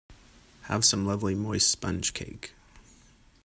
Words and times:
Have 0.63 0.83
some 0.83 1.05
lovely 1.05 1.35
moist 1.35 1.69
sponge 1.69 2.15
cake. 2.15 2.55